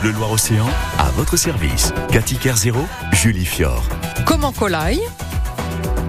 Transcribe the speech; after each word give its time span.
Bleu 0.00 0.12
Loire-Océan, 0.12 0.66
à 0.98 1.10
votre 1.10 1.36
service. 1.36 1.92
Cathy 2.10 2.36
Kerzero, 2.36 2.86
Julie 3.12 3.44
Fior. 3.44 3.82
Comment 4.24 4.50
Colaille 4.52 5.02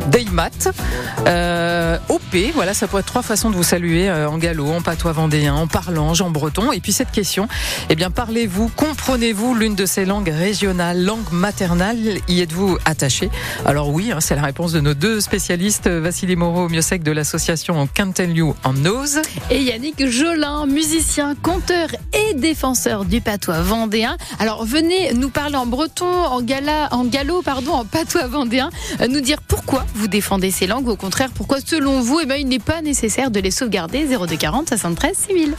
Daymat, 0.07 0.51
euh, 1.27 1.97
OP, 2.09 2.37
voilà, 2.53 2.73
ça 2.73 2.87
pourrait 2.87 3.01
être 3.01 3.07
trois 3.07 3.21
façons 3.21 3.49
de 3.49 3.55
vous 3.55 3.63
saluer 3.63 4.09
euh, 4.09 4.29
en 4.29 4.37
galop, 4.37 4.69
en 4.69 4.81
patois 4.81 5.11
vendéen, 5.11 5.53
en 5.53 5.67
parlange, 5.67 6.21
en 6.21 6.29
breton. 6.29 6.71
Et 6.71 6.79
puis 6.79 6.91
cette 6.91 7.11
question, 7.11 7.47
eh 7.89 7.95
bien, 7.95 8.11
parlez-vous, 8.11 8.69
comprenez-vous 8.75 9.55
l'une 9.55 9.75
de 9.75 9.85
ces 9.85 10.05
langues 10.05 10.29
régionales, 10.29 11.03
langue 11.03 11.31
maternelle? 11.31 12.19
Y 12.27 12.41
êtes-vous 12.41 12.77
attaché? 12.85 13.29
Alors 13.65 13.89
oui, 13.89 14.11
hein, 14.11 14.21
c'est 14.21 14.35
la 14.35 14.43
réponse 14.43 14.71
de 14.73 14.79
nos 14.79 14.93
deux 14.93 15.21
spécialistes, 15.21 15.87
Vassili 15.87 16.35
Moreau, 16.35 16.69
Miosec 16.69 17.03
de 17.03 17.11
l'association 17.11 17.87
Cantelliou 17.87 18.55
en 18.63 18.73
Nose. 18.73 19.21
Et 19.49 19.61
Yannick 19.61 20.07
Jolin, 20.07 20.65
musicien, 20.65 21.35
conteur 21.41 21.89
et 22.13 22.33
défenseur 22.35 23.05
du 23.05 23.21
patois 23.21 23.61
vendéen. 23.61 24.17
Alors 24.39 24.65
venez 24.65 25.13
nous 25.13 25.29
parler 25.29 25.55
en 25.55 25.65
breton, 25.65 26.05
en, 26.05 26.41
gala, 26.41 26.89
en 26.91 27.05
galop, 27.05 27.41
pardon, 27.41 27.73
en 27.73 27.85
patois 27.85 28.27
vendéen, 28.27 28.69
euh, 29.01 29.07
nous 29.07 29.21
dire 29.21 29.41
pourquoi 29.41 29.85
vous 29.95 30.07
défendez 30.07 30.51
ces 30.51 30.67
langues, 30.67 30.87
ou 30.87 30.91
au 30.91 30.95
contraire, 30.95 31.29
pourquoi 31.33 31.59
selon 31.59 32.01
vous, 32.01 32.19
eh 32.21 32.25
ben, 32.25 32.35
il 32.35 32.47
n'est 32.47 32.59
pas 32.59 32.81
nécessaire 32.81 33.31
de 33.31 33.39
les 33.39 33.51
sauvegarder? 33.51 34.05
0240 34.05 34.69
73 34.69 35.17
6000. 35.17 35.55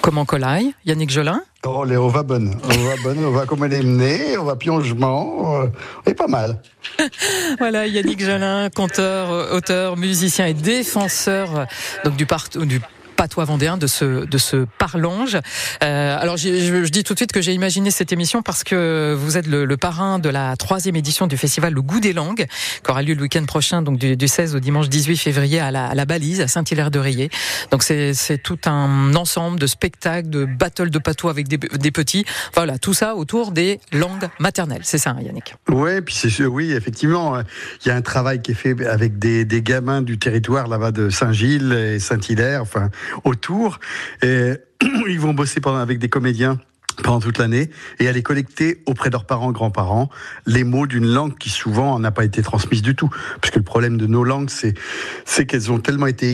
Comment 0.00 0.24
Colaille 0.24 0.74
Yannick 0.84 1.10
Jolin? 1.10 1.42
Oh, 1.64 1.84
les 1.84 1.96
on 1.96 2.08
va 2.08 2.22
bonne. 2.22 2.58
On 2.62 2.68
va 2.68 2.94
bonne, 3.02 3.24
on 3.24 3.30
va 3.30 3.46
comme 3.46 3.64
elle 3.64 3.72
est 3.72 3.82
menée, 3.82 4.36
on 4.36 4.44
va 4.44 4.54
piongement, 4.54 5.62
euh, 5.62 5.66
et 6.06 6.12
pas 6.12 6.26
mal. 6.26 6.60
voilà, 7.58 7.86
Yannick 7.86 8.22
Jolin, 8.22 8.68
conteur, 8.68 9.54
auteur, 9.54 9.96
musicien 9.96 10.46
et 10.46 10.54
défenseur 10.54 11.58
euh, 11.58 11.64
donc 12.04 12.16
du, 12.16 12.26
part, 12.26 12.48
du 12.54 12.82
patois 13.14 13.44
vendéen 13.44 13.76
de 13.76 13.86
ce 13.86 14.24
de 14.24 14.38
ce 14.38 14.66
parlange. 14.78 15.38
Euh, 15.82 16.18
alors 16.18 16.36
je, 16.36 16.84
je, 16.84 16.90
dis 16.90 17.04
tout 17.04 17.14
de 17.14 17.18
suite 17.18 17.32
que 17.32 17.40
j'ai 17.40 17.52
imaginé 17.52 17.90
cette 17.90 18.12
émission 18.12 18.42
parce 18.42 18.64
que 18.64 19.14
vous 19.18 19.36
êtes 19.36 19.46
le, 19.46 19.64
le, 19.64 19.76
parrain 19.76 20.18
de 20.18 20.28
la 20.28 20.56
troisième 20.56 20.96
édition 20.96 21.26
du 21.26 21.36
festival 21.36 21.72
Le 21.72 21.82
Goût 21.82 22.00
des 22.00 22.12
Langues, 22.12 22.46
qui 22.84 22.90
aura 22.90 23.02
lieu 23.02 23.14
le 23.14 23.22
week-end 23.22 23.44
prochain, 23.44 23.82
donc 23.82 23.98
du, 23.98 24.16
du, 24.16 24.28
16 24.28 24.54
au 24.54 24.60
dimanche 24.60 24.88
18 24.88 25.16
février 25.16 25.60
à 25.60 25.70
la, 25.70 25.86
à 25.86 25.94
la 25.94 26.04
Balise, 26.04 26.40
à 26.40 26.48
Saint-Hilaire-de-Rayé. 26.48 27.30
Donc 27.70 27.82
c'est 27.82 28.38
tout 28.42 28.58
un 28.66 29.14
ensemble 29.14 29.58
de 29.58 29.66
spectacles, 29.66 30.28
de 30.28 30.44
battles 30.44 30.90
de 30.90 30.98
patois 30.98 31.30
avec 31.30 31.48
des, 31.48 31.58
des, 31.58 31.90
petits. 31.90 32.24
Voilà, 32.54 32.78
tout 32.78 32.94
ça 32.94 33.14
autour 33.14 33.52
des 33.52 33.80
langues 33.92 34.28
maternelles. 34.38 34.82
C'est 34.82 34.98
ça, 34.98 35.10
hein, 35.10 35.22
Yannick? 35.22 35.54
Ouais, 35.68 36.00
puis 36.00 36.14
c'est 36.14 36.44
oui, 36.44 36.72
effectivement, 36.72 37.38
il 37.84 37.88
y 37.88 37.90
a 37.90 37.96
un 37.96 38.02
travail 38.02 38.42
qui 38.42 38.52
est 38.52 38.54
fait 38.54 38.86
avec 38.86 39.18
des, 39.18 39.44
des 39.44 39.62
gamins 39.62 40.02
du 40.02 40.18
territoire 40.18 40.68
là-bas 40.68 40.90
de 40.90 41.10
Saint-Gilles 41.10 41.72
et 41.72 41.98
Saint-Hilaire, 41.98 42.62
enfin 42.62 42.90
autour. 43.24 43.80
Et 44.22 44.52
ils 45.08 45.20
vont 45.20 45.34
bosser 45.34 45.60
avec 45.64 45.98
des 45.98 46.08
comédiens 46.08 46.58
pendant 47.02 47.20
toute 47.20 47.38
l'année 47.38 47.70
et 47.98 48.08
aller 48.08 48.22
collecter 48.22 48.82
auprès 48.86 49.10
de 49.10 49.14
leurs 49.14 49.26
parents, 49.26 49.50
grands-parents, 49.52 50.10
les 50.46 50.64
mots 50.64 50.86
d'une 50.86 51.06
langue 51.06 51.36
qui 51.38 51.50
souvent 51.50 51.98
n'a 51.98 52.10
pas 52.10 52.24
été 52.24 52.42
transmise 52.42 52.82
du 52.82 52.94
tout. 52.94 53.10
Parce 53.40 53.50
que 53.50 53.58
le 53.58 53.64
problème 53.64 53.96
de 53.96 54.06
nos 54.06 54.24
langues, 54.24 54.50
c'est, 54.50 55.46
qu'elles 55.46 55.72
ont 55.72 55.80
tellement 55.80 56.06
été 56.06 56.30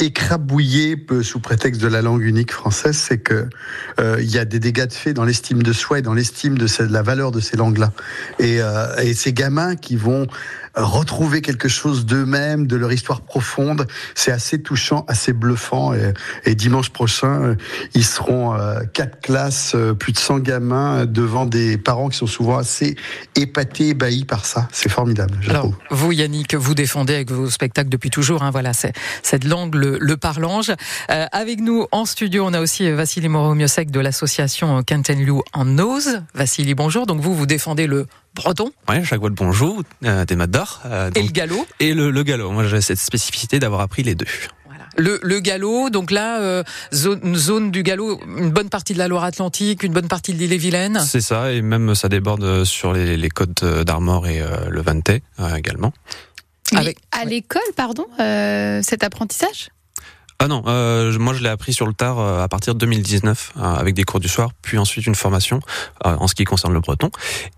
écrabouillées 0.00 1.06
sous 1.22 1.40
prétexte 1.40 1.80
de 1.80 1.88
la 1.88 2.02
langue 2.02 2.22
unique 2.22 2.52
française, 2.52 2.96
c'est 2.96 3.18
que 3.18 3.48
euh, 4.00 4.16
il 4.20 4.30
y 4.30 4.38
a 4.38 4.44
des 4.44 4.58
dégâts 4.58 4.86
de 4.86 4.92
fait 4.92 5.12
dans 5.12 5.24
l'estime 5.24 5.62
de 5.62 5.72
soi 5.72 6.00
et 6.00 6.02
dans 6.02 6.14
l'estime 6.14 6.58
de, 6.58 6.66
la 6.90 7.02
valeur 7.02 7.30
de 7.30 7.40
ces 7.40 7.56
langues-là. 7.56 7.92
Et, 8.38 8.60
euh, 8.60 8.96
et 8.96 9.14
ces 9.14 9.32
gamins 9.32 9.76
qui 9.76 9.96
vont 9.96 10.26
retrouver 10.84 11.42
quelque 11.42 11.68
chose 11.68 12.06
d'eux-mêmes, 12.06 12.66
de 12.66 12.76
leur 12.76 12.92
histoire 12.92 13.20
profonde. 13.20 13.86
C'est 14.14 14.32
assez 14.32 14.60
touchant, 14.60 15.04
assez 15.08 15.32
bluffant. 15.32 15.94
Et, 15.94 16.12
et 16.44 16.54
dimanche 16.54 16.90
prochain, 16.90 17.56
ils 17.94 18.04
seront 18.04 18.54
euh, 18.54 18.80
quatre 18.92 19.20
classes, 19.20 19.72
euh, 19.74 19.94
plus 19.94 20.12
de 20.12 20.18
100 20.18 20.38
gamins 20.40 21.06
devant 21.06 21.46
des 21.46 21.76
parents 21.76 22.08
qui 22.08 22.18
sont 22.18 22.26
souvent 22.26 22.58
assez 22.58 22.96
épatés, 23.36 23.88
ébahis 23.88 24.24
par 24.24 24.44
ça. 24.44 24.68
C'est 24.72 24.88
formidable. 24.88 25.38
Alors, 25.48 25.72
vous, 25.90 26.12
Yannick, 26.12 26.54
vous 26.54 26.74
défendez 26.74 27.14
avec 27.14 27.30
vos 27.30 27.50
spectacles 27.50 27.88
depuis 27.88 28.10
toujours. 28.10 28.42
Hein, 28.42 28.50
voilà, 28.50 28.72
c'est 28.72 28.92
cette 29.22 29.44
langue, 29.44 29.74
le, 29.74 29.98
le 30.00 30.16
parlange. 30.16 30.70
Euh, 31.10 31.26
avec 31.32 31.60
nous 31.60 31.86
en 31.92 32.04
studio, 32.04 32.44
on 32.46 32.52
a 32.52 32.60
aussi 32.60 32.90
Vassili 32.90 33.28
Moreau-Miosek 33.28 33.90
de 33.90 34.00
l'association 34.00 34.82
Quintenliu 34.82 35.40
en 35.52 35.64
Nose. 35.64 36.22
Vassili, 36.34 36.74
bonjour. 36.74 37.06
Donc 37.06 37.20
vous, 37.20 37.34
vous 37.34 37.46
défendez 37.46 37.86
le 37.86 38.06
breton. 38.34 38.70
Ouais, 38.88 39.02
chaque 39.04 39.20
fois 39.20 39.28
le 39.28 39.34
bonjour, 39.34 39.82
euh, 40.04 40.24
des 40.24 40.36
maths 40.36 40.50
d'or. 40.50 40.80
Euh, 40.84 41.10
et 41.14 41.22
le 41.22 41.30
galop. 41.30 41.66
Et 41.80 41.94
le, 41.94 42.10
le 42.10 42.22
galop. 42.22 42.50
Moi, 42.50 42.66
j'ai 42.66 42.80
cette 42.80 42.98
spécificité 42.98 43.58
d'avoir 43.58 43.80
appris 43.80 44.02
les 44.02 44.14
deux. 44.14 44.26
Voilà. 44.66 44.84
Le, 44.96 45.18
le 45.22 45.40
galop, 45.40 45.90
donc 45.90 46.10
là, 46.10 46.40
euh, 46.40 46.62
zone, 46.92 47.34
zone 47.34 47.70
du 47.70 47.82
galop, 47.82 48.20
une 48.26 48.50
bonne 48.50 48.68
partie 48.68 48.92
de 48.92 48.98
la 48.98 49.08
Loire-Atlantique, 49.08 49.82
une 49.82 49.92
bonne 49.92 50.08
partie 50.08 50.34
de 50.34 50.38
l'île-et-Vilaine. 50.38 51.00
C'est 51.00 51.20
ça, 51.20 51.52
et 51.52 51.62
même 51.62 51.94
ça 51.94 52.08
déborde 52.08 52.64
sur 52.64 52.92
les, 52.92 53.16
les 53.16 53.30
côtes 53.30 53.64
d'Armor 53.64 54.26
et 54.26 54.40
euh, 54.40 54.68
le 54.68 54.82
Vantais 54.82 55.22
euh, 55.40 55.54
également. 55.54 55.92
Avec... 56.74 56.98
À 57.12 57.24
l'école, 57.24 57.62
pardon, 57.76 58.06
euh, 58.20 58.80
cet 58.82 59.02
apprentissage? 59.02 59.70
Ah 60.40 60.46
non, 60.46 60.62
euh, 60.68 61.18
moi 61.18 61.34
je 61.34 61.42
l'ai 61.42 61.48
appris 61.48 61.72
sur 61.72 61.86
le 61.86 61.92
tard 61.92 62.20
euh, 62.20 62.42
à 62.42 62.48
partir 62.48 62.74
de 62.74 62.78
2019 62.78 63.54
euh, 63.56 63.60
avec 63.60 63.94
des 63.94 64.04
cours 64.04 64.20
du 64.20 64.28
soir, 64.28 64.50
puis 64.62 64.78
ensuite 64.78 65.06
une 65.06 65.16
formation 65.16 65.58
euh, 66.06 66.14
en 66.14 66.28
ce 66.28 66.36
qui 66.36 66.44
concerne 66.44 66.72
le 66.72 66.78
breton 66.78 67.10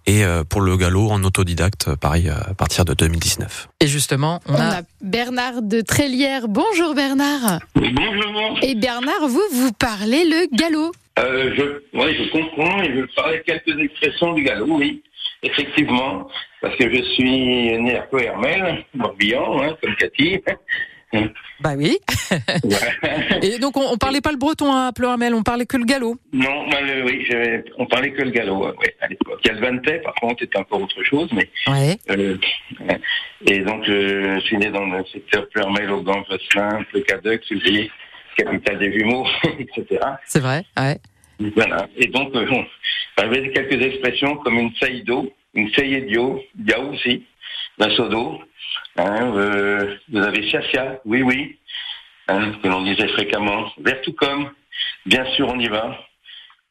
et 0.07 0.25
euh, 0.25 0.45
pour 0.45 0.63
le 0.63 0.79
galop 0.79 1.11
en 1.11 1.23
autodidacte, 1.23 1.95
pareil 1.97 2.31
à 2.31 2.55
partir 2.55 2.87
de 2.87 2.95
2019. 2.95 3.69
Et 3.81 3.87
justement, 3.87 4.41
on, 4.49 4.55
on 4.55 4.59
a... 4.59 4.79
a... 4.79 4.83
Bernard 5.03 5.61
de 5.61 5.83
Trélière. 5.83 6.49
Bonjour 6.49 6.95
Bernard. 6.95 7.59
Bonjour. 7.75 8.59
Et 8.63 8.75
Bernard, 8.75 9.29
vous 9.29 9.43
vous 9.53 9.73
parlez 9.73 10.25
le 10.25 10.57
galop. 10.57 10.93
Euh, 11.19 11.55
je, 11.55 11.99
oui, 11.99 12.17
je 12.17 12.31
comprends 12.33 12.83
et 12.83 12.97
je 12.97 13.15
parlais 13.15 13.43
quelques 13.47 13.79
expressions 13.79 14.33
du 14.33 14.43
galop, 14.43 14.79
oui, 14.79 15.03
effectivement, 15.43 16.29
parce 16.63 16.75
que 16.77 16.89
je 16.89 17.03
suis 17.13 17.79
né 17.79 17.99
à 17.99 18.03
Coermel, 18.03 18.87
Morbihan, 18.95 19.63
hein, 19.63 19.77
comme 19.83 19.95
Cathy. 19.97 20.41
Bah 21.61 21.75
oui. 21.77 21.99
ouais. 22.31 23.39
Et 23.43 23.59
donc 23.59 23.77
on, 23.77 23.93
on, 23.93 23.97
parlait 23.97 24.21
pas 24.21 24.31
le 24.31 24.37
breton 24.37 24.73
à 24.73 24.93
Pleurmel, 24.93 25.35
on 25.35 25.43
parlait 25.43 25.67
que 25.67 25.77
le 25.77 25.85
galop. 25.85 26.17
Non, 26.33 26.69
bah, 26.71 26.79
oui, 27.05 27.27
on 27.79 27.87
parlait 27.87 28.13
que 28.13 28.23
le 28.23 28.31
galop 28.31 28.75
oui, 28.79 28.87
à 29.01 29.09
l'époque. 29.09 29.41
Par 30.05 30.15
contre, 30.15 30.37
c'était 30.41 30.59
encore 30.59 30.83
autre 30.83 31.03
chose, 31.03 31.29
mais. 31.33 31.51
Ouais. 31.67 31.97
Euh, 32.11 32.37
et 33.47 33.59
donc 33.61 33.85
je 33.85 34.41
suis 34.45 34.57
né 34.57 34.71
dans 34.71 34.87
le 34.87 35.05
secteur 35.07 35.49
Pleurmel, 35.49 35.91
au 35.91 36.03
Gant, 36.03 36.25
Josselin, 36.31 36.85
le 36.93 37.01
Cadec, 37.01 37.43
Sully, 37.45 37.91
capitale 38.37 38.79
des 38.79 38.93
jumeaux, 38.93 39.27
etc. 39.59 40.01
C'est 40.27 40.41
vrai, 40.41 40.65
ouais. 40.79 40.99
Voilà. 41.57 41.89
Et 41.97 42.07
donc, 42.09 42.35
euh, 42.35 42.47
bon, 42.47 42.65
j'avais 43.19 43.51
quelques 43.51 43.83
expressions 43.83 44.37
comme 44.37 44.59
une 44.59 44.75
saïdo, 44.75 45.33
une 45.55 45.73
saïdio, 45.73 46.43
yao 46.67 46.93
aussi, 46.93 47.25
d'un 47.79 47.91
sodo. 47.97 48.41
Hein, 48.97 49.33
euh, 49.37 49.97
vous 50.11 50.19
avez 50.19 50.49
Chasia, 50.49 51.01
oui, 51.05 51.23
oui, 51.23 51.59
hein, 52.29 52.53
que 52.63 52.69
l'on 52.69 52.83
disait 52.83 53.09
fréquemment. 53.09 53.73
Vers 53.79 54.01
tout 54.03 54.13
comme, 54.15 54.51
bien 55.07 55.25
sûr, 55.37 55.49
on 55.49 55.59
y 55.59 55.69
va. 55.69 55.99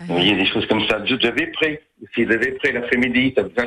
Vous 0.01 0.13
voyez, 0.13 0.35
des 0.35 0.45
choses 0.45 0.65
comme 0.67 0.87
ça. 0.87 1.03
Je 1.05 1.15
devais 1.15 1.47
prêt. 1.47 1.81
Si 2.15 2.25
devais 2.25 2.53
prêt 2.53 2.71
l'après-midi, 2.71 3.33
ça, 3.35 3.43
ça, 3.55 3.65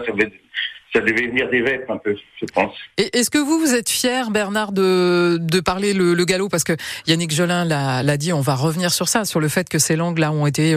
ça 0.92 1.00
devait 1.00 1.26
venir 1.26 1.48
des 1.48 1.62
vêpres 1.62 1.90
un 1.90 1.98
peu, 1.98 2.14
je 2.40 2.46
pense. 2.52 2.74
Est-ce 2.98 3.30
que 3.30 3.38
vous, 3.38 3.58
vous 3.58 3.74
êtes 3.74 3.88
fier, 3.88 4.30
Bernard, 4.30 4.72
de, 4.72 5.38
de 5.40 5.60
parler 5.60 5.94
le, 5.94 6.14
le 6.14 6.24
galop? 6.24 6.48
Parce 6.48 6.64
que 6.64 6.74
Yannick 7.06 7.32
Jolin 7.32 7.64
l'a 7.64 8.16
dit, 8.16 8.32
on 8.32 8.40
va 8.40 8.54
revenir 8.54 8.92
sur 8.92 9.08
ça, 9.08 9.24
sur 9.24 9.40
le 9.40 9.48
fait 9.48 9.68
que 9.68 9.78
ces 9.78 9.96
langues-là 9.96 10.32
ont 10.32 10.46
été 10.46 10.76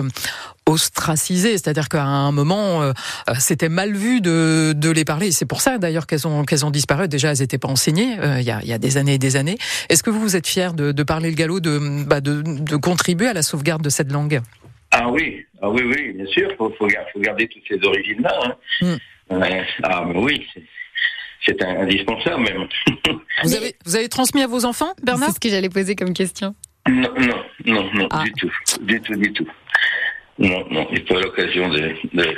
ostracisées, 0.68 1.52
c'est-à-dire 1.52 1.90
qu'à 1.90 2.04
un 2.04 2.32
moment, 2.32 2.82
euh, 2.82 2.94
c'était 3.40 3.70
mal 3.70 3.94
vu 3.94 4.20
de, 4.22 4.74
de 4.76 4.90
les 4.90 5.06
parler. 5.06 5.32
C'est 5.32 5.46
pour 5.46 5.62
ça, 5.62 5.78
d'ailleurs, 5.78 6.08
qu'elles 6.08 6.28
ont, 6.28 6.44
qu'elles 6.44 6.66
ont 6.66 6.72
disparu. 6.72 7.08
Déjà, 7.08 7.32
elles 7.32 7.40
n'étaient 7.40 7.58
pas 7.60 7.68
enseignées 7.68 8.18
euh, 8.20 8.40
il, 8.40 8.46
y 8.46 8.52
a, 8.52 8.60
il 8.64 8.68
y 8.70 8.74
a 8.74 8.78
des 8.80 8.98
années 8.98 9.16
et 9.16 9.20
des 9.20 9.36
années. 9.36 9.58
Est-ce 9.90 10.02
que 10.02 10.10
vous, 10.10 10.20
vous 10.20 10.36
êtes 10.36 10.48
fier 10.48 10.74
de, 10.74 10.92
de 10.92 11.04
parler 11.04 11.30
le 11.30 11.36
galop, 11.36 11.60
de, 11.60 12.04
bah, 12.06 12.22
de, 12.22 12.42
de 12.42 12.76
contribuer 12.78 13.28
à 13.28 13.34
la 13.34 13.44
sauvegarde 13.44 13.84
de 13.84 13.90
cette 13.90 14.12
langue? 14.12 14.42
Ah 14.92 15.10
oui, 15.10 15.46
ah 15.62 15.70
oui, 15.70 15.82
oui, 15.84 16.14
bien 16.14 16.26
sûr. 16.28 16.48
Il 16.50 16.56
faut, 16.56 16.74
faut, 16.80 16.88
faut, 17.14 17.20
garder 17.20 17.48
toutes 17.48 17.64
ces 17.68 17.86
origines-là. 17.86 18.34
Hein. 18.46 18.56
Mm. 18.82 18.96
Ah, 19.30 20.06
mais 20.06 20.20
oui, 20.20 20.48
c'est 21.46 21.62
indispensable 21.64 22.44
même. 22.44 22.68
vous, 23.44 23.56
avez, 23.56 23.76
vous 23.86 23.96
avez 23.96 24.10
transmis 24.10 24.42
à 24.42 24.48
vos 24.48 24.66
enfants, 24.66 24.94
Bernard? 25.04 25.30
C'est 25.30 25.36
ce 25.36 25.40
que 25.40 25.50
j'allais 25.50 25.70
poser 25.70 25.96
comme 25.96 26.14
question. 26.14 26.56
Non, 26.88 27.14
non, 27.18 27.44
non, 27.66 27.90
non, 27.94 28.08
ah. 28.12 28.24
du 28.24 28.32
tout. 28.34 28.54
Du 28.82 29.02
tout, 29.02 29.16
du 29.16 29.34
tout. 29.34 29.48
Non, 30.38 30.66
non, 30.70 30.88
il 30.92 31.00
n'a 31.00 31.06
pas 31.06 31.20
l'occasion 31.20 31.70
de, 31.70 31.80
de, 32.14 32.38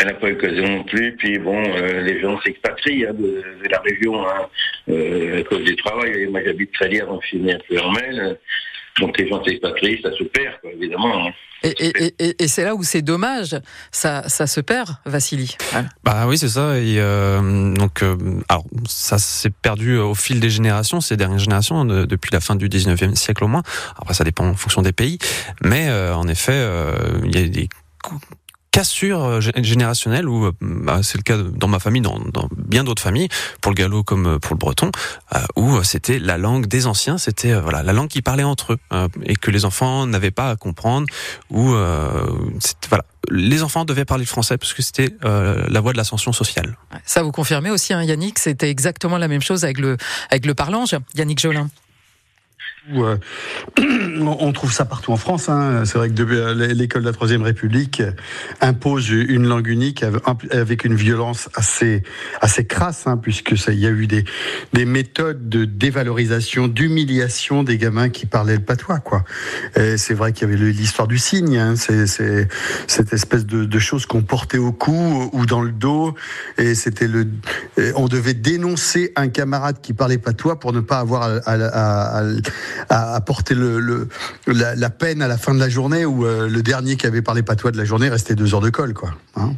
Elle 0.00 0.06
n'a 0.06 0.14
pas 0.14 0.28
l'occasion 0.28 0.68
non 0.68 0.84
plus. 0.84 1.16
Puis 1.16 1.38
bon, 1.38 1.62
euh, 1.62 2.02
les 2.02 2.20
gens 2.20 2.40
s'expatrient 2.42 3.06
hein, 3.06 3.14
de, 3.14 3.42
de, 3.62 3.68
la 3.70 3.80
région 3.80 4.26
hein, 4.26 4.48
euh, 4.90 5.40
à 5.40 5.44
cause 5.44 5.62
du 5.62 5.76
travail. 5.76 6.26
Moi, 6.26 6.40
j'habite 6.44 6.72
très 6.72 6.88
bien, 6.88 7.06
donc 7.06 7.22
je 7.22 7.28
suis 7.28 7.38
né 7.38 7.54
à. 7.54 7.58
Donc 9.00 9.18
les 9.18 9.28
gens 9.28 9.42
s'expatrient, 9.42 10.00
ça 10.02 10.10
se 10.12 10.24
perd, 10.24 10.60
quoi, 10.60 10.70
évidemment. 10.72 11.26
Hein. 11.26 11.32
Et, 11.64 12.46
c'est 12.46 12.62
là 12.62 12.74
où 12.74 12.82
c'est 12.82 13.00
dommage, 13.00 13.56
ça, 13.90 14.28
ça 14.28 14.46
se 14.46 14.60
perd, 14.60 14.96
Vassili. 15.06 15.56
Bah 16.04 16.26
oui, 16.26 16.36
c'est 16.36 16.50
ça. 16.50 16.78
Et 16.78 16.96
donc, 16.96 18.04
alors 18.50 18.64
ça 18.86 19.18
s'est 19.18 19.50
perdu 19.50 19.96
au 19.96 20.14
fil 20.14 20.40
des 20.40 20.50
générations, 20.50 21.00
ces 21.00 21.16
dernières 21.16 21.38
générations, 21.38 21.86
depuis 21.86 22.30
la 22.32 22.40
fin 22.40 22.54
du 22.54 22.68
19e 22.68 23.14
siècle 23.14 23.44
au 23.44 23.48
moins. 23.48 23.62
Après, 23.96 24.12
ça 24.12 24.24
dépend 24.24 24.46
en 24.46 24.54
fonction 24.54 24.82
des 24.82 24.92
pays, 24.92 25.18
mais 25.64 25.90
en 25.90 26.28
effet, 26.28 26.68
il 27.24 27.34
y 27.34 27.42
a 27.42 27.48
des 27.48 27.68
cassure 28.74 29.22
euh, 29.22 29.40
générationnelle 29.40 30.28
où 30.28 30.46
euh, 30.46 30.52
bah, 30.60 30.98
c'est 31.04 31.16
le 31.16 31.22
cas 31.22 31.36
dans 31.36 31.68
ma 31.68 31.78
famille, 31.78 32.02
dans, 32.02 32.18
dans 32.18 32.48
bien 32.56 32.82
d'autres 32.82 33.02
familles, 33.02 33.28
pour 33.60 33.70
le 33.70 33.76
gallo 33.76 34.02
comme 34.02 34.26
euh, 34.26 34.38
pour 34.40 34.54
le 34.54 34.58
breton, 34.58 34.90
où 35.54 35.80
c'était 35.84 36.18
la 36.18 36.38
langue 36.38 36.66
des 36.66 36.88
anciens, 36.88 37.16
c'était 37.16 37.54
voilà 37.54 37.84
la 37.84 37.92
langue 37.92 38.08
qui 38.08 38.20
parlait 38.20 38.42
entre 38.42 38.72
eux 38.74 38.78
et 39.24 39.36
que 39.36 39.50
les 39.50 39.64
enfants 39.64 40.06
n'avaient 40.06 40.30
pas 40.30 40.50
à 40.50 40.56
comprendre 40.56 41.06
ou 41.50 41.68
voilà 41.68 43.04
les 43.30 43.62
enfants 43.62 43.84
devaient 43.84 44.04
parler 44.04 44.24
le 44.24 44.28
français 44.28 44.58
parce 44.58 44.74
que 44.74 44.82
c'était 44.82 45.10
la 45.22 45.80
voie 45.80 45.92
de 45.92 45.96
l'ascension 45.96 46.32
sociale. 46.32 46.76
Ça 47.04 47.22
vous 47.22 47.32
confirmez 47.32 47.70
aussi, 47.70 47.92
hein, 47.92 48.02
Yannick, 48.02 48.38
c'était 48.38 48.70
exactement 48.70 49.18
la 49.18 49.28
même 49.28 49.42
chose 49.42 49.64
avec 49.64 49.78
le 49.78 49.96
avec 50.30 50.46
le 50.46 50.54
parlange, 50.54 50.96
Yannick 51.14 51.40
Jolin? 51.40 51.68
Euh, 52.92 53.16
on 54.20 54.52
trouve 54.52 54.72
ça 54.72 54.84
partout 54.84 55.12
en 55.12 55.16
France. 55.16 55.48
Hein. 55.48 55.84
C'est 55.84 55.98
vrai 55.98 56.10
que 56.10 56.22
euh, 56.22 56.54
l'école 56.54 57.02
de 57.02 57.06
la 57.06 57.12
Troisième 57.12 57.42
République 57.42 58.02
impose 58.60 59.08
une 59.08 59.46
langue 59.46 59.68
unique 59.68 60.04
avec 60.50 60.84
une 60.84 60.94
violence 60.94 61.48
assez 61.54 62.02
assez 62.40 62.66
crasse, 62.66 63.06
hein, 63.06 63.16
puisque 63.16 63.56
ça, 63.56 63.72
il 63.72 63.78
y 63.78 63.86
a 63.86 63.90
eu 63.90 64.06
des 64.06 64.24
des 64.72 64.84
méthodes 64.84 65.48
de 65.48 65.64
dévalorisation, 65.64 66.68
d'humiliation 66.68 67.62
des 67.62 67.78
gamins 67.78 68.10
qui 68.10 68.26
parlaient 68.26 68.56
le 68.56 68.62
patois, 68.62 68.98
quoi. 68.98 69.24
C'est 69.74 70.14
vrai 70.14 70.32
qu'il 70.32 70.48
y 70.48 70.52
avait 70.52 70.72
l'histoire 70.72 71.08
du 71.08 71.18
cygne, 71.18 71.56
hein. 71.56 71.74
c'est 71.76 72.48
cette 72.86 73.12
espèce 73.12 73.46
de, 73.46 73.64
de 73.64 73.78
chose 73.78 74.06
qu'on 74.06 74.22
portait 74.22 74.58
au 74.58 74.72
cou 74.72 75.30
ou 75.32 75.46
dans 75.46 75.62
le 75.62 75.72
dos, 75.72 76.14
et 76.58 76.74
c'était 76.74 77.08
le, 77.08 77.26
on 77.96 78.08
devait 78.08 78.34
dénoncer 78.34 79.12
un 79.16 79.28
camarade 79.28 79.80
qui 79.82 79.92
parlait 79.92 80.18
patois 80.18 80.58
pour 80.58 80.72
ne 80.72 80.80
pas 80.80 80.98
avoir 80.98 81.22
à, 81.22 81.36
à 81.46 82.14
à, 82.16 82.22
porter 83.24 83.54
le, 83.54 84.08
la, 84.46 84.90
peine 84.90 85.22
à 85.22 85.28
la 85.28 85.38
fin 85.38 85.54
de 85.54 85.58
la 85.58 85.68
journée 85.68 86.04
où 86.04 86.26
euh, 86.26 86.48
le 86.48 86.62
dernier 86.62 86.96
qui 86.96 87.06
avait 87.06 87.22
parlé 87.22 87.42
patois 87.42 87.70
de 87.70 87.76
la 87.76 87.84
journée 87.84 88.08
restait 88.08 88.34
deux 88.34 88.54
heures 88.54 88.60
de 88.60 88.70
colle, 88.70 88.94
quoi. 88.94 89.10
Hein 89.36 89.52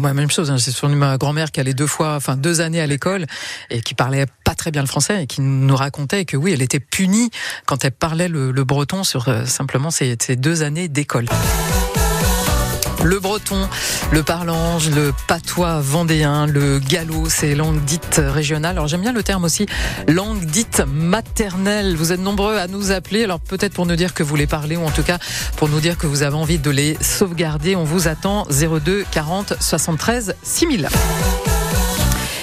moi, 0.00 0.12
même 0.12 0.30
chose. 0.30 0.50
Hein, 0.50 0.58
c'est 0.58 0.72
sur 0.72 0.88
ma 0.88 1.16
grand-mère 1.18 1.52
qui 1.52 1.60
allait 1.60 1.74
deux 1.74 1.86
fois, 1.86 2.14
enfin 2.16 2.36
deux 2.36 2.60
années 2.60 2.80
à 2.80 2.86
l'école 2.86 3.26
et 3.70 3.80
qui 3.80 3.94
parlait 3.94 4.26
pas 4.44 4.54
très 4.54 4.70
bien 4.70 4.82
le 4.82 4.88
français 4.88 5.22
et 5.22 5.26
qui 5.26 5.40
nous 5.40 5.76
racontait 5.76 6.24
que 6.24 6.36
oui, 6.36 6.52
elle 6.52 6.62
était 6.62 6.80
punie 6.80 7.30
quand 7.66 7.84
elle 7.84 7.92
parlait 7.92 8.28
le, 8.28 8.52
breton 8.64 9.04
sur 9.04 9.28
euh, 9.28 9.44
simplement 9.44 9.90
ces 9.90 10.16
deux 10.36 10.62
années 10.62 10.88
d'école 10.88 11.26
le 13.02 13.20
breton, 13.20 13.68
le 14.12 14.22
parlange, 14.22 14.90
le 14.90 15.12
patois 15.26 15.80
vendéen, 15.80 16.46
le 16.46 16.78
gallo, 16.78 17.24
c'est 17.28 17.54
langue 17.54 17.82
dite 17.84 18.20
régionale. 18.24 18.72
Alors 18.72 18.88
j'aime 18.88 19.00
bien 19.00 19.12
le 19.12 19.22
terme 19.22 19.44
aussi, 19.44 19.66
langue 20.08 20.44
dite 20.44 20.82
maternelle. 20.86 21.96
Vous 21.96 22.12
êtes 22.12 22.20
nombreux 22.20 22.56
à 22.56 22.66
nous 22.66 22.90
appeler, 22.90 23.24
alors 23.24 23.40
peut-être 23.40 23.74
pour 23.74 23.86
nous 23.86 23.96
dire 23.96 24.14
que 24.14 24.22
vous 24.22 24.36
les 24.36 24.46
parlez 24.46 24.76
ou 24.76 24.84
en 24.84 24.90
tout 24.90 25.02
cas 25.02 25.18
pour 25.56 25.68
nous 25.68 25.80
dire 25.80 25.98
que 25.98 26.06
vous 26.06 26.22
avez 26.22 26.36
envie 26.36 26.58
de 26.58 26.70
les 26.70 26.96
sauvegarder. 27.00 27.76
On 27.76 27.84
vous 27.84 28.08
attend 28.08 28.46
02 28.50 29.04
40 29.10 29.54
73 29.60 30.34
6000. 30.42 30.88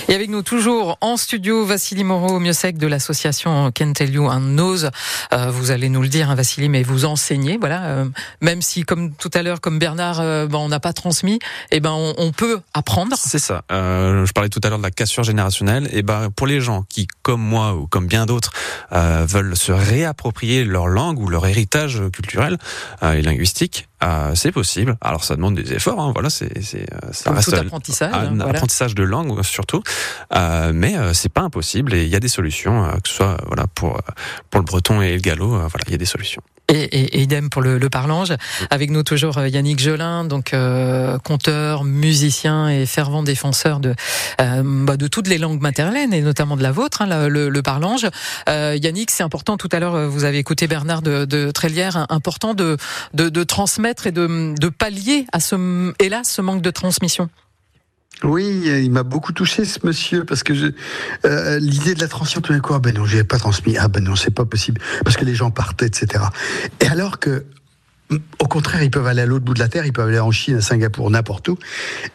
Et 0.08 0.14
avec 0.14 0.30
nous 0.30 0.44
toujours 0.44 1.00
en 1.02 1.18
studio, 1.18 1.66
Vassili 1.66 2.04
Moreau, 2.04 2.40
mieux 2.40 2.54
sec 2.54 2.78
de 2.78 2.86
l'association 2.86 3.72
Can 3.76 3.94
Tell 3.94 4.14
You 4.14 4.28
un 4.30 4.40
Nose. 4.40 4.92
Euh, 5.34 5.50
vous 5.50 5.72
allez 5.72 5.90
nous 5.90 6.04
le 6.04 6.10
dire, 6.10 6.30
hein, 6.30 6.36
Vassili, 6.36 6.70
mais 6.70 6.84
vous 6.84 7.06
enseignez, 7.06 7.58
voilà. 7.58 7.86
Euh, 7.86 8.06
même 8.40 8.62
si, 8.62 8.84
comme 8.84 9.16
tout 9.16 9.32
à 9.34 9.42
l'heure, 9.42 9.62
comme 9.62 9.80
Bernard, 9.80 10.20
euh, 10.20 10.46
ben, 10.46 10.60
on 10.60 10.68
n'a 10.68 10.80
pas 10.80 10.94
transmis, 10.94 11.40
eh 11.72 11.80
ben 11.80 11.90
on, 11.90 12.14
on, 12.20 12.32
peut 12.32 12.60
apprendre. 12.76 13.16
C'est 13.18 13.40
ça. 13.40 13.64
je 13.72 14.32
parlais 14.32 14.50
tout 14.50 14.62
à 14.64 14.70
l'heure 14.70 14.78
de 14.78 14.84
la 14.84 14.92
cassure 14.92 15.24
générationnelle. 15.24 15.90
Et 15.92 16.04
ben 16.04 16.30
pour 16.30 16.46
les 16.46 16.62
gens 16.62 16.84
qui, 16.88 17.08
comme 17.24 17.42
moi 17.42 17.74
ou 17.74 17.88
comme 17.88 18.06
bien 18.06 18.28
d'autres, 18.28 18.52
veulent 18.92 19.58
se 19.58 19.72
réapproprier 19.72 20.66
leur 20.66 20.88
langue 20.88 21.20
ou 21.20 21.30
leur 21.30 21.48
héritage 21.48 22.04
culturel 22.14 22.60
et 23.02 23.24
linguistique, 23.24 23.88
euh, 24.04 24.36
c'est 24.36 24.52
possible. 24.52 24.98
Alors 25.02 25.24
ça 25.24 25.36
demande 25.36 25.56
des 25.56 25.74
efforts. 25.74 26.00
Hein. 26.00 26.12
Voilà, 26.14 26.30
c'est 26.30 26.62
c'est 26.62 26.92
euh, 26.94 27.12
ça 27.12 27.32
reste 27.32 27.50
tout 27.50 27.56
apprentissage, 27.56 28.14
un, 28.14 28.40
apprentissage 28.42 28.96
de 28.96 29.04
langue 29.04 29.42
surtout. 29.44 29.82
Euh, 30.36 30.72
mais 30.74 30.98
euh, 30.98 31.14
c'est 31.14 31.32
pas 31.32 31.42
impossible 31.42 31.94
et 31.94 32.04
il 32.04 32.10
y 32.10 32.16
a 32.16 32.20
des 32.20 32.28
solutions, 32.28 32.90
que 33.04 33.10
ce 33.10 33.16
soit 33.16 33.38
voilà 33.48 33.68
pour 33.68 34.02
pour 34.50 34.60
le 34.60 34.66
breton 34.66 35.02
et 35.02 35.14
le 35.14 35.22
gallo. 35.22 35.48
voilà, 35.48 35.84
il 35.88 35.92
y 35.92 35.96
a 35.96 35.98
des 35.98 36.06
solutions. 36.06 36.42
Et, 36.68 36.82
et, 36.84 37.22
idem 37.22 37.52
pour 37.52 37.62
le, 37.62 37.78
le, 37.78 37.90
parlange. 37.92 38.34
Avec 38.72 38.90
nous 38.90 39.04
toujours 39.04 39.38
euh, 39.38 39.48
Yannick 39.48 39.80
Jolin, 39.80 40.26
donc 40.26 40.52
euh, 40.54 41.20
conteur, 41.20 41.84
musicien 41.84 42.70
et 42.70 42.88
fervent 42.88 43.22
défenseur 43.22 43.80
de 43.80 43.94
euh, 44.42 44.64
bah, 44.66 44.98
de 44.98 45.08
toutes 45.08 45.28
les 45.28 45.38
langues 45.38 45.62
maternelles 45.62 46.12
et 46.12 46.22
notamment 46.22 46.58
de 46.58 46.64
la 46.64 46.72
vôtre, 46.72 47.04
hein, 47.04 47.30
le, 47.30 47.50
le, 47.50 47.62
parlange. 47.62 48.08
Euh, 48.50 48.76
Yannick, 48.82 49.12
c'est 49.12 49.22
important. 49.22 49.58
Tout 49.58 49.70
à 49.72 49.80
l'heure, 49.80 50.10
vous 50.10 50.24
avez 50.24 50.40
écouté 50.40 50.66
Bernard 50.66 51.04
de, 51.04 51.26
de 51.26 51.52
Trélière, 51.52 52.08
important 52.10 52.56
de, 52.56 52.78
de, 53.14 53.30
de 53.30 53.44
transmettre 53.44 53.85
et 53.86 54.12
de, 54.12 54.70
pallier 54.70 55.26
à 55.32 55.40
ce 55.40 55.94
hélas 56.00 56.30
ce 56.30 56.42
manque 56.42 56.62
de 56.62 56.72
transmission. 56.72 57.30
Oui, 58.24 58.64
il 58.66 58.92
m'a 58.92 59.04
beaucoup 59.04 59.34
touché 59.34 59.66
ce 59.66 59.86
monsieur 59.86 60.24
parce 60.24 60.42
que 60.42 60.54
euh, 61.26 61.60
l'idée 61.60 61.94
de 61.94 62.00
la 62.00 62.08
transmission 62.08 62.42
tout 62.42 62.54
d'un 62.54 62.62
coup, 62.62 62.74
ah 62.74 62.80
ben 62.80 62.96
non, 62.96 63.06
j'ai 63.06 63.26
pas 63.26 63.38
transmis, 63.38 63.78
ah 63.78 63.90
ben 63.90 64.04
non, 64.04 64.16
c'est 64.16 64.34
pas 64.34 64.46
possible 64.46 64.82
parce 65.04 65.18
que 65.18 65.26
les 65.26 65.36
gens 65.36 65.52
partaient, 65.52 65.86
etc. 65.86 66.24
Et 66.80 66.88
alors 66.88 67.20
que 67.20 67.46
au 68.12 68.46
contraire, 68.48 68.84
ils 68.84 68.92
peuvent 68.92 69.08
aller 69.08 69.22
à 69.22 69.26
l'autre 69.26 69.44
bout 69.44 69.56
de 69.56 69.60
la 69.60 69.68
terre, 69.68 69.86
ils 69.86 69.94
peuvent 69.94 70.08
aller 70.08 70.20
en 70.20 70.32
Chine, 70.32 70.58
à 70.58 70.62
Singapour, 70.62 71.10
n'importe 71.10 71.48
où. 71.48 71.58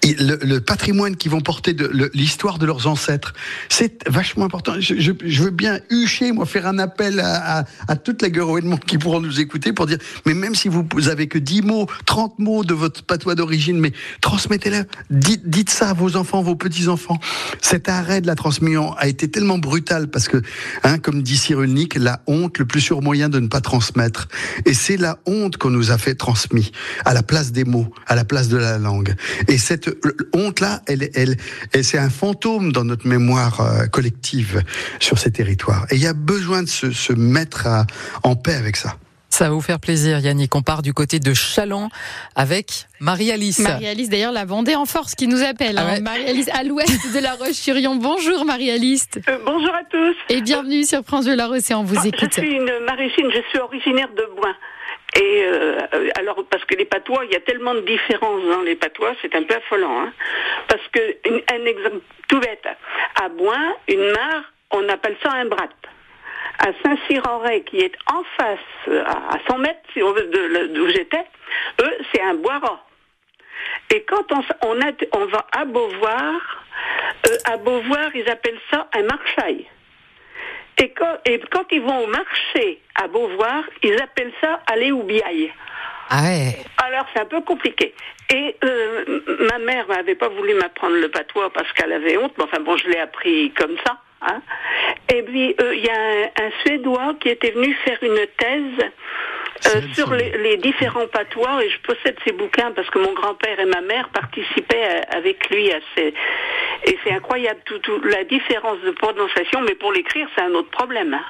Le, 0.04 0.58
patrimoine 0.58 1.16
qu'ils 1.16 1.32
vont 1.32 1.40
porter 1.40 1.74
l'histoire 2.14 2.58
de 2.58 2.66
leurs 2.66 2.86
ancêtres, 2.86 3.34
c'est 3.68 4.08
vachement 4.08 4.44
important. 4.44 4.74
Je, 4.78 5.12
veux 5.42 5.50
bien 5.50 5.80
hucher, 5.90 6.30
moi, 6.30 6.46
faire 6.46 6.68
un 6.68 6.78
appel 6.78 7.20
à, 7.20 7.64
toute 7.96 8.22
la 8.22 8.30
gueule 8.30 8.62
de 8.62 8.66
monde 8.66 8.84
qui 8.84 8.98
pourront 8.98 9.20
nous 9.20 9.40
écouter 9.40 9.72
pour 9.72 9.86
dire, 9.86 9.98
mais 10.26 10.34
même 10.34 10.54
si 10.54 10.68
vous, 10.68 10.86
avez 11.08 11.26
que 11.26 11.38
10 11.38 11.62
mots, 11.62 11.86
30 12.06 12.38
mots 12.38 12.62
de 12.62 12.74
votre 12.74 13.02
patois 13.02 13.34
d'origine, 13.34 13.78
mais 13.80 13.92
transmettez-le. 14.20 14.84
Dites, 15.10 15.48
dites, 15.48 15.70
ça 15.70 15.90
à 15.90 15.94
vos 15.94 16.16
enfants, 16.16 16.40
vos 16.42 16.54
petits-enfants. 16.54 17.18
Cet 17.60 17.88
arrêt 17.88 18.20
de 18.20 18.28
la 18.28 18.36
transmission 18.36 18.94
a 18.94 19.08
été 19.08 19.28
tellement 19.28 19.58
brutal 19.58 20.08
parce 20.08 20.28
que, 20.28 20.40
hein, 20.84 20.98
comme 20.98 21.22
dit 21.22 21.36
Cyrulnik, 21.36 21.96
la 21.96 22.22
honte, 22.28 22.58
le 22.58 22.64
plus 22.64 22.80
sûr 22.80 23.02
moyen 23.02 23.28
de 23.28 23.40
ne 23.40 23.48
pas 23.48 23.60
transmettre. 23.60 24.28
Et 24.66 24.74
c'est 24.74 24.96
la 24.96 25.18
honte 25.26 25.56
qu'on 25.56 25.70
nous 25.70 25.79
nous 25.80 25.90
a 25.90 25.96
fait 25.96 26.14
transmis 26.14 26.72
à 27.06 27.14
la 27.14 27.22
place 27.22 27.52
des 27.52 27.64
mots, 27.64 27.88
à 28.06 28.14
la 28.14 28.24
place 28.24 28.48
de 28.48 28.58
la 28.58 28.76
langue. 28.76 29.14
Et 29.48 29.56
cette 29.56 29.90
honte-là, 30.34 30.82
elle, 30.86 31.08
elle, 31.14 31.36
c'est 31.82 31.96
un 31.98 32.10
fantôme 32.10 32.70
dans 32.70 32.84
notre 32.84 33.08
mémoire 33.08 33.60
euh, 33.60 33.86
collective 33.86 34.62
sur 34.98 35.18
ces 35.18 35.30
territoires. 35.30 35.86
Et 35.90 35.94
il 35.94 36.02
y 36.02 36.06
a 36.06 36.12
besoin 36.12 36.62
de 36.62 36.68
se, 36.68 36.90
se 36.90 37.14
mettre 37.14 37.66
en 38.22 38.36
paix 38.36 38.54
avec 38.54 38.76
ça. 38.76 38.96
Ça 39.30 39.44
va 39.48 39.54
vous 39.54 39.60
faire 39.62 39.80
plaisir, 39.80 40.18
Yannick. 40.18 40.54
On 40.54 40.60
part 40.60 40.82
du 40.82 40.92
côté 40.92 41.18
de 41.18 41.32
Chaland 41.32 41.88
avec 42.34 42.88
Marie-Alice. 42.98 43.60
Marie-Alice, 43.60 44.10
d'ailleurs, 44.10 44.32
la 44.32 44.44
Vendée 44.44 44.74
en 44.74 44.84
force 44.84 45.14
qui 45.14 45.28
nous 45.28 45.42
appelle. 45.42 45.76
Ah 45.78 45.86
hein. 45.88 46.00
Marie-Alice, 46.00 46.50
à 46.52 46.62
l'ouest 46.62 47.14
de 47.14 47.20
la 47.20 47.34
Roche-sur-Yon. 47.34 47.96
Bonjour, 47.96 48.44
Marie-Alice. 48.44 49.08
Euh, 49.28 49.38
bonjour 49.46 49.72
à 49.72 49.84
tous. 49.88 50.16
Et 50.28 50.42
bienvenue 50.42 50.84
sur 50.84 51.02
France 51.04 51.24
de 51.24 51.32
la 51.32 51.48
On 51.48 51.84
vous 51.84 52.06
écoute. 52.06 52.28
Je 52.36 52.40
suis 52.40 52.52
une 52.52 52.84
maraîchine, 52.84 53.30
je 53.32 53.40
suis 53.48 53.60
originaire 53.60 54.08
de 54.14 54.26
Boin. 54.36 54.54
Et 55.16 55.42
euh, 55.44 55.80
alors 56.18 56.44
parce 56.48 56.64
que 56.64 56.76
les 56.76 56.84
patois, 56.84 57.24
il 57.24 57.32
y 57.32 57.36
a 57.36 57.40
tellement 57.40 57.74
de 57.74 57.80
différences 57.80 58.44
dans 58.44 58.62
les 58.62 58.76
patois, 58.76 59.14
c'est 59.22 59.34
un 59.34 59.42
peu 59.42 59.54
affolant. 59.54 60.02
Hein. 60.02 60.12
Parce 60.68 60.86
que 60.88 61.00
un 61.52 61.64
exemple 61.66 62.00
tout 62.28 62.38
bête, 62.38 62.66
à 63.20 63.28
Boin, 63.28 63.74
une 63.88 64.04
mare, 64.12 64.52
on 64.70 64.88
appelle 64.88 65.16
ça 65.22 65.32
un 65.32 65.46
brat. 65.46 65.68
À 66.58 66.68
Saint-Cyr-en-Ré, 66.84 67.64
qui 67.64 67.78
est 67.78 67.94
en 68.12 68.22
face, 68.36 69.04
à 69.06 69.38
100 69.48 69.58
mètres, 69.58 69.80
si 69.94 70.02
on 70.02 70.12
veut, 70.12 70.30
d'où 70.74 70.88
j'étais, 70.88 71.24
eux, 71.80 71.96
c'est 72.12 72.20
un 72.20 72.34
boirat. 72.34 72.84
Et 73.92 74.02
quand 74.02 74.30
on, 74.32 74.42
on 74.62 75.26
va 75.26 75.46
à 75.52 75.64
Beauvoir, 75.64 76.64
euh, 77.28 77.36
à 77.44 77.56
Beauvoir, 77.56 78.10
ils 78.14 78.28
appellent 78.28 78.60
ça 78.70 78.88
un 78.94 79.02
marchaille. 79.02 79.66
Et 80.80 80.88
quand, 80.90 81.18
et 81.26 81.40
quand 81.50 81.64
ils 81.70 81.82
vont 81.82 82.04
au 82.04 82.06
marché 82.06 82.80
à 82.94 83.06
Beauvoir, 83.06 83.64
ils 83.82 84.00
appellent 84.00 84.32
ça 84.40 84.60
aller 84.66 84.92
ou 84.92 85.02
biaille. 85.02 85.52
Ah 86.08 86.22
ouais. 86.22 86.56
Alors 86.78 87.06
c'est 87.12 87.20
un 87.20 87.26
peu 87.26 87.40
compliqué. 87.42 87.94
Et 88.32 88.56
euh, 88.64 89.20
ma 89.50 89.58
mère 89.58 89.86
n'avait 89.88 90.14
pas 90.14 90.28
voulu 90.28 90.54
m'apprendre 90.54 90.96
le 90.96 91.08
patois 91.08 91.52
parce 91.52 91.70
qu'elle 91.72 91.92
avait 91.92 92.16
honte, 92.16 92.32
mais 92.38 92.44
enfin 92.44 92.60
bon, 92.60 92.76
je 92.76 92.88
l'ai 92.88 92.98
appris 92.98 93.52
comme 93.52 93.76
ça. 93.86 93.98
Hein. 94.22 94.40
Et 95.12 95.22
puis 95.22 95.54
euh, 95.60 95.74
il 95.74 95.84
y 95.84 95.88
a 95.90 95.94
un, 95.94 96.46
un, 96.46 96.50
Suédois 96.62 97.14
qui 97.20 97.28
était 97.28 97.50
venu 97.50 97.74
faire 97.84 97.98
une 98.02 98.26
thèse 98.38 98.90
euh, 99.66 99.80
sur 99.94 100.12
les, 100.14 100.36
les, 100.38 100.56
différents 100.56 101.06
patois, 101.06 101.64
et 101.64 101.70
je 101.70 101.78
possède 101.82 102.16
ces 102.24 102.32
bouquins 102.32 102.72
parce 102.74 102.88
que 102.90 102.98
mon 102.98 103.12
grand-père 103.12 103.58
et 103.60 103.66
ma 103.66 103.80
mère 103.80 104.08
participaient 104.10 105.02
avec 105.14 105.48
lui 105.50 105.70
à 105.72 105.78
ces... 105.94 106.14
Et 106.86 106.98
c'est 107.04 107.12
incroyable, 107.12 107.60
tout, 107.66 107.78
tout, 107.80 108.00
la 108.02 108.24
différence 108.24 108.78
de 108.84 108.90
prononciation, 108.92 109.60
mais 109.62 109.74
pour 109.74 109.92
l'écrire, 109.92 110.26
c'est 110.34 110.42
un 110.42 110.50
autre 110.52 110.70
problème. 110.70 111.14
Hein. 111.14 111.24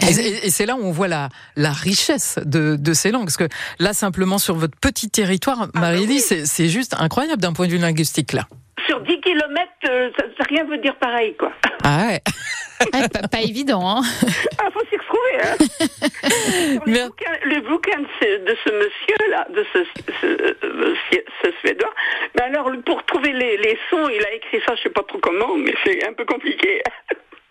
Et, 0.00 0.48
c'est 0.50 0.64
là 0.64 0.76
où 0.76 0.82
on 0.84 0.92
voit 0.92 1.08
la, 1.08 1.28
la 1.56 1.72
richesse 1.72 2.38
de, 2.44 2.76
de 2.76 2.92
ces 2.94 3.10
langues. 3.10 3.24
Parce 3.24 3.36
que 3.36 3.48
là, 3.78 3.92
simplement, 3.92 4.38
sur 4.38 4.54
votre 4.54 4.76
petit 4.80 5.10
territoire, 5.10 5.68
Marie-Lise, 5.74 6.24
c'est- 6.24 6.46
c'est 6.46 6.68
juste 6.68 6.94
incroyable 6.98 7.42
d'un 7.42 7.52
point 7.52 7.66
de 7.66 7.72
vue 7.72 7.78
linguistique, 7.78 8.32
là. 8.32 8.44
Sur 8.86 9.00
10 9.00 9.20
kilomètres, 9.20 9.72
euh, 9.88 10.08
ça, 10.16 10.24
ça 10.38 10.44
rien 10.48 10.64
veut 10.64 10.78
dire 10.78 10.96
pareil, 10.96 11.34
quoi. 11.36 11.52
Ah 11.84 12.06
ouais. 12.06 12.22
Ouais, 12.94 13.08
pas, 13.12 13.26
pas 13.28 13.40
évident, 13.40 13.82
hein. 13.86 14.00
Ah, 14.62 14.68
faut 14.72 14.80
s'y 14.90 14.97
hein. 15.42 15.56
Le 16.86 17.60
bouquin 17.68 18.00
de 18.00 18.06
ce, 18.20 18.44
de 18.44 18.56
ce 18.64 18.70
monsieur-là, 18.72 19.46
de 19.54 19.64
ce, 19.72 19.78
ce, 20.20 20.26
euh, 20.66 20.94
ce 21.42 21.50
Suédois, 21.60 21.92
mais 22.36 22.42
alors, 22.42 22.70
pour 22.84 23.04
trouver 23.06 23.32
les, 23.32 23.56
les 23.58 23.78
sons, 23.90 24.08
il 24.08 24.24
a 24.24 24.34
écrit 24.34 24.58
ça, 24.66 24.74
je 24.76 24.82
sais 24.82 24.90
pas 24.90 25.02
trop 25.02 25.18
comment, 25.18 25.56
mais 25.56 25.74
c'est 25.84 26.06
un 26.06 26.12
peu 26.12 26.24
compliqué. 26.24 26.82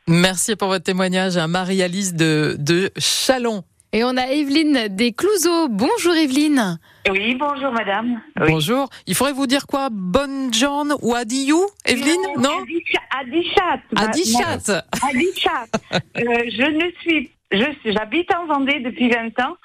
Merci 0.08 0.56
pour 0.56 0.70
votre 0.70 0.84
témoignage 0.86 1.38
à 1.38 1.48
Marie-Alice 1.48 2.14
de, 2.14 2.56
de 2.58 2.92
Chalon. 2.98 3.64
Et 3.94 4.04
on 4.04 4.18
a 4.18 4.28
Evelyne 4.28 4.90
des 4.90 5.14
Clouseaux. 5.14 5.70
Bonjour 5.70 6.14
Evelyne. 6.14 6.78
Oui, 7.10 7.36
bonjour 7.36 7.72
madame. 7.72 8.22
Oui. 8.40 8.48
Bonjour. 8.52 8.90
Il 9.08 9.16
faudrait 9.16 9.32
vous 9.34 9.48
dire 9.48 9.66
quoi? 9.66 9.88
Bonne 9.90 10.54
John 10.54 10.94
ou 11.02 11.16
Adiou, 11.16 11.66
Evelyne? 11.86 12.22
Non 12.38 12.60
Adichat. 13.18 13.80
Adichat. 13.96 14.84
Adichat. 15.10 15.66
Euh, 16.18 16.44
je 16.52 16.64
ne 16.70 16.92
suis- 17.02 17.32
j'habite 17.52 18.34
en 18.36 18.46
Vendée 18.46 18.80
depuis 18.80 19.10
20 19.10 19.40
ans 19.40 19.58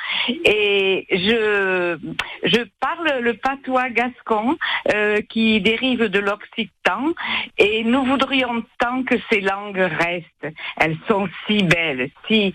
et 0.45 1.07
je 1.11 1.99
je 2.45 2.61
parle 2.81 3.21
le 3.21 3.35
patois 3.35 3.91
gascon 3.91 4.57
euh, 4.93 5.21
qui 5.29 5.61
dérive 5.61 6.05
de 6.05 6.19
l'occitan 6.19 7.13
et 7.59 7.85
nous 7.85 8.05
voudrions 8.05 8.63
tant 8.79 9.03
que 9.03 9.17
ces 9.31 9.41
langues 9.41 9.79
restent. 9.79 10.55
Elles 10.77 10.97
sont 11.09 11.29
si 11.47 11.63
belles, 11.63 12.11
si 12.29 12.53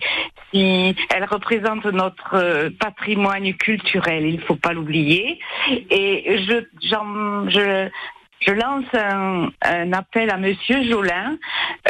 si 0.52 0.94
elles 1.14 1.24
représentent 1.24 1.86
notre 1.86 2.34
euh, 2.34 2.70
patrimoine 2.78 3.52
culturel, 3.54 4.24
il 4.26 4.40
faut 4.40 4.56
pas 4.56 4.72
l'oublier. 4.72 5.38
Et 5.90 6.44
je 6.46 6.64
je 6.80 7.90
je 8.40 8.52
lance 8.52 8.84
un, 8.94 9.50
un 9.62 9.92
appel 9.92 10.30
à 10.30 10.36
Monsieur 10.36 10.82
Jolin 10.84 11.36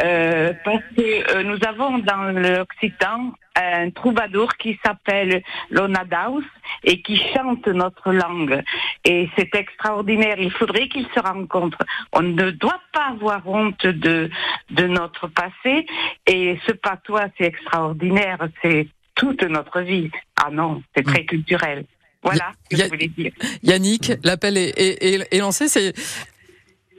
euh, 0.03 0.53
parce 0.65 0.83
que 0.97 1.35
euh, 1.35 1.43
nous 1.43 1.57
avons 1.67 1.99
dans 1.99 2.31
l'Occitan 2.31 3.33
un 3.55 3.89
troubadour 3.89 4.55
qui 4.55 4.79
s'appelle 4.85 5.43
Lonadaus 5.69 6.43
et 6.83 7.01
qui 7.01 7.17
chante 7.33 7.67
notre 7.67 8.13
langue. 8.13 8.63
Et 9.03 9.29
c'est 9.37 9.53
extraordinaire. 9.53 10.35
Il 10.39 10.51
faudrait 10.51 10.87
qu'ils 10.87 11.07
se 11.13 11.19
rencontrent. 11.19 11.83
On 12.13 12.21
ne 12.21 12.51
doit 12.51 12.79
pas 12.93 13.07
avoir 13.11 13.45
honte 13.47 13.85
de, 13.85 14.29
de 14.69 14.87
notre 14.87 15.27
passé. 15.27 15.85
Et 16.25 16.57
ce 16.65 16.71
patois, 16.71 17.25
c'est 17.37 17.45
extraordinaire. 17.47 18.37
C'est 18.61 18.87
toute 19.15 19.43
notre 19.43 19.81
vie. 19.81 20.09
Ah 20.41 20.49
non, 20.51 20.81
c'est 20.95 21.03
très 21.03 21.25
culturel. 21.25 21.83
Voilà 22.21 22.51
ce 22.69 22.75
que 22.75 22.83
je 22.83 22.89
voulais 22.89 23.07
dire. 23.07 23.31
Yannick, 23.63 24.11
l'appel 24.23 24.57
est, 24.57 24.77
est- 24.77 25.03
est- 25.03 25.33
est 25.33 25.39
lancé. 25.39 25.69
C'est 25.69 25.93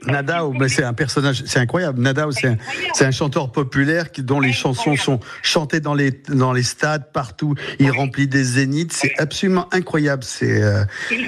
Nadao, 0.05 0.53
c'est 0.67 0.83
un 0.83 0.93
personnage, 0.93 1.43
c'est 1.45 1.59
incroyable. 1.59 2.01
Nadao, 2.01 2.31
c'est 2.31 2.47
un, 2.47 2.57
un 2.99 3.11
chanteur 3.11 3.51
populaire 3.51 4.11
qui, 4.11 4.23
dont 4.23 4.39
les 4.39 4.51
chansons 4.53 4.95
sont 4.95 5.19
chantées 5.43 5.79
dans 5.79 5.93
les, 5.93 6.11
dans 6.29 6.53
les 6.53 6.63
stades, 6.63 7.11
partout. 7.13 7.55
Il 7.79 7.91
remplit 7.91 8.27
des 8.27 8.43
zéniths. 8.43 8.93
C'est 8.93 9.13
absolument 9.19 9.67
incroyable. 9.73 10.23
C'est, 10.23 10.61
euh, 10.63 10.83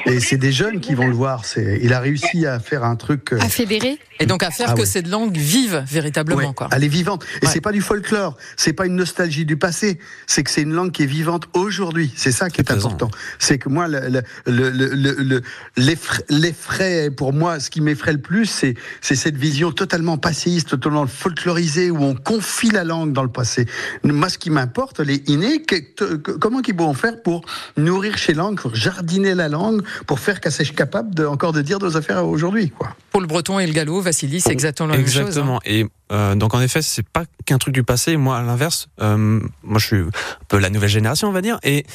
et 0.06 0.20
c'est 0.20 0.38
des 0.38 0.52
jeunes 0.52 0.80
qui 0.80 0.96
vont 0.96 1.08
le 1.08 1.14
voir. 1.14 1.46
C'est, 1.46 1.80
il 1.84 1.94
a 1.94 2.00
réussi 2.00 2.46
à 2.46 2.60
faire 2.60 2.84
un 2.84 2.96
truc. 2.96 3.34
euh, 3.34 3.40
À 3.40 3.50
fédérer. 3.50 3.98
Et 4.20 4.26
donc 4.26 4.44
à 4.44 4.52
faire 4.52 4.70
Ah 4.72 4.74
que 4.74 4.82
ouais. 4.82 4.86
cette 4.86 5.08
langue 5.08 5.36
vive 5.36 5.84
véritablement 5.88 6.50
Ouais, 6.50 6.54
quoi. 6.54 6.70
Elle 6.72 6.84
est 6.84 6.88
vivante. 6.88 7.26
Et 7.42 7.46
Ouais. 7.46 7.52
c'est 7.52 7.62
pas 7.62 7.72
du 7.72 7.82
folklore. 7.82 8.38
C'est 8.58 8.74
pas 8.74 8.86
une 8.86 8.96
nostalgie 8.96 9.46
du 9.46 9.58
passé. 9.58 10.00
C'est 10.28 10.44
que 10.44 10.52
c'est 10.52 10.62
une 10.62 10.74
langue 10.74 10.92
qui 10.92 11.04
est 11.04 11.08
vivante 11.08 11.46
aujourd'hui. 11.54 12.12
C'est 12.16 12.32
ça 12.32 12.50
qui 12.50 12.62
est, 12.62 12.72
important. 12.72 13.10
C'est 13.40 13.58
que 13.58 13.70
moi, 13.70 13.88
le, 13.88 14.22
le, 14.46 14.70
le, 14.70 14.70
le, 14.96 15.16
le- 15.16 15.42
l'effra- 15.78 16.22
l'effraie, 16.30 17.10
pour 17.10 17.34
moi, 17.34 17.60
ce 17.60 17.70
qui 17.70 17.82
m'effraie 17.82 18.14
le 18.14 18.22
plus, 18.22 18.46
c'est, 18.46 18.76
c'est 19.02 19.16
cette 19.16 19.36
vision 19.38 19.72
totalement 19.72 20.18
passéiste, 20.18 20.70
totalement 20.70 21.08
folklorisée, 21.08 21.90
où 21.92 21.98
on 22.04 22.16
confie 22.16 22.70
la 22.70 22.84
langue 22.84 23.14
dans 23.14 23.24
le 23.24 23.30
passé. 23.32 23.66
Moi, 24.04 24.30
ce 24.30 24.38
qui 24.38 24.50
m'importe, 24.50 25.00
les 25.00 25.24
innés, 25.28 25.64
que- 25.64 25.76
que- 26.16 26.32
comment 26.32 26.62
qu'ils 26.62 26.76
vont 26.76 26.94
faire 26.94 27.22
pour 27.22 27.44
nourrir 27.78 28.18
chez 28.18 28.34
langue, 28.34 28.60
pour 28.60 28.76
jardiner 28.76 29.34
la 29.36 29.50
langue, 29.50 29.82
pour 30.08 30.20
faire 30.20 30.40
qu'elle 30.42 30.52
soit 30.52 30.64
capable 30.76 31.14
de, 31.16 31.26
encore 31.26 31.54
de 31.54 31.62
dire 31.62 31.80
nos 31.80 31.98
affaires 31.98 32.26
aujourd'hui, 32.28 32.70
quoi. 32.70 32.96
Pour 33.12 33.22
le 33.22 33.28
breton 33.28 33.60
et 33.60 33.68
le 33.68 33.74
gallo, 33.74 34.02
Vassili, 34.04 34.40
c'est 34.42 34.52
exactement 34.52 34.88
la 34.90 34.98
même 34.98 35.06
chose. 35.08 35.18
hein. 35.18 35.26
Exactement. 35.26 35.60
Et 35.66 35.86
euh, 36.12 36.36
donc 36.36 36.54
en 36.54 36.62
effet, 36.62 36.82
c'est 36.82 37.08
pas 37.08 37.24
qu'un 37.46 37.58
truc 37.58 37.74
du 37.74 37.84
passé. 37.84 38.16
Moi, 38.18 38.38
à 38.38 38.42
l'inverse, 38.44 38.88
euh, 39.02 39.40
moi 39.64 39.80
je 39.80 39.86
suis 39.86 39.98
un 39.98 40.10
peu 40.48 40.60
la 40.60 40.70
nouvelle 40.70 40.90
génération, 40.90 41.28
on 41.28 41.32
va 41.32 41.42
dire. 41.42 41.58
Et 41.64 41.86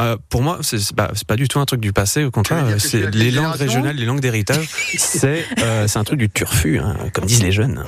euh, 0.00 0.16
pour 0.28 0.42
moi, 0.42 0.58
c'est 0.62 0.78
c'est 0.78 0.94
pas, 0.94 1.36
du 1.36 1.48
tout 1.48 1.58
un 1.60 1.64
truc 1.64 1.80
du 1.80 1.92
passé. 1.92 2.24
Au 2.24 2.30
contraire, 2.30 2.66
c'est 2.78 3.14
les 3.14 3.30
langues 3.30 3.54
régionales, 3.56 3.96
les 3.96 4.04
langues 4.06 4.20
d'héritage. 4.20 4.68
c'est 4.98 5.44
euh, 5.60 5.86
c'est 5.88 5.98
un 5.98 6.04
truc 6.04 6.18
du 6.18 6.30
turfu, 6.30 6.78
hein, 6.78 6.96
comme 7.12 7.24
disent 7.24 7.42
les 7.42 7.52
jeunes. 7.52 7.84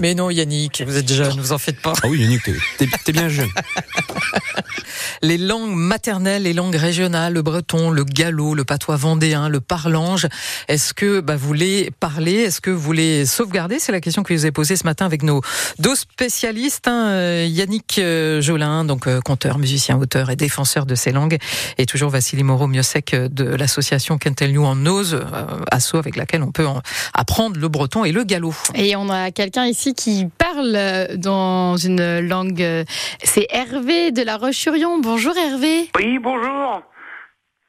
Mais 0.00 0.14
non, 0.14 0.30
Yannick, 0.30 0.82
vous 0.86 0.96
êtes 0.96 1.12
jeune, 1.12 1.38
vous 1.40 1.52
en 1.52 1.58
faites 1.58 1.80
pas. 1.80 1.92
Ah 2.02 2.08
oui, 2.08 2.20
Yannick, 2.20 2.42
t'es- 2.78 3.12
bien 3.12 3.28
jeune. 3.28 3.48
Les 5.22 5.36
langues 5.36 5.74
maternelles, 5.74 6.44
les 6.44 6.52
langues 6.54 6.76
régionales, 6.76 7.34
le 7.34 7.42
breton, 7.42 7.90
le 7.90 8.04
gallo, 8.04 8.54
le 8.54 8.64
patois 8.64 8.96
vendéen, 8.96 9.48
le 9.48 9.60
parlange, 9.60 10.26
est-ce 10.68 10.94
que 10.94 11.20
bah, 11.20 11.36
vous 11.36 11.52
les 11.52 11.90
parlez 12.00 12.36
Est-ce 12.36 12.60
que 12.62 12.70
vous 12.70 12.92
les 12.92 13.26
sauvegardez? 13.26 13.78
C'est 13.78 13.92
la 13.92 14.00
question 14.00 14.22
que 14.22 14.34
je 14.34 14.40
vous 14.40 14.46
ai 14.46 14.50
posée 14.50 14.76
ce 14.76 14.84
matin 14.84 15.04
avec 15.04 15.22
nos 15.22 15.42
deux 15.78 15.94
spécialistes. 15.94 16.88
hein, 16.88 17.44
Yannick 17.44 17.98
euh, 17.98 18.40
Jolin, 18.40 18.84
donc 18.84 19.06
euh, 19.06 19.20
conteur, 19.20 19.58
musicien, 19.58 19.98
auteur 19.98 20.30
et 20.30 20.36
défenseur 20.36 20.86
de 20.86 20.94
ces 20.94 21.12
langues, 21.12 21.29
et 21.78 21.86
toujours 21.86 22.10
Vassili 22.10 22.42
Moreau-Miosek 22.42 23.14
euh, 23.14 23.28
de 23.28 23.44
l'association 23.44 24.18
Kentel 24.18 24.52
New 24.52 24.64
en 24.64 24.86
Ose, 24.86 25.14
euh, 25.14 25.64
asso 25.70 25.94
avec 25.94 26.16
laquelle 26.16 26.42
on 26.42 26.52
peut 26.52 26.66
en 26.66 26.80
apprendre 27.14 27.58
le 27.58 27.68
breton 27.68 28.04
et 28.04 28.12
le 28.12 28.24
gallo. 28.24 28.52
Et 28.74 28.96
on 28.96 29.08
a 29.08 29.30
quelqu'un 29.30 29.66
ici 29.66 29.94
qui 29.94 30.26
parle 30.38 31.16
dans 31.16 31.76
une 31.76 32.20
langue. 32.20 32.84
C'est 33.22 33.46
Hervé 33.50 34.12
de 34.12 34.22
la 34.22 34.36
Roche-sur-Yon. 34.36 34.98
Bonjour 35.00 35.36
Hervé. 35.36 35.90
Oui, 35.96 36.18
bonjour. 36.18 36.82